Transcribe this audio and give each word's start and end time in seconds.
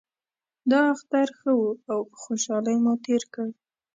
دا 0.71 0.79
اختر 0.93 1.27
ښه 1.37 1.51
و 1.55 1.61
او 1.91 1.99
په 2.09 2.15
خوشحالۍ 2.23 2.75
مو 2.83 2.93
تیر 3.05 3.23
کړ 3.33 3.47